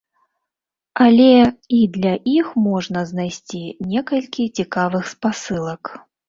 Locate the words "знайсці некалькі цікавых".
3.11-5.05